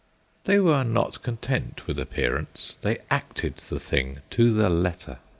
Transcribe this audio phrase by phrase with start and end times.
[0.45, 5.19] They were not content with appearance; they acted the thing to the letter.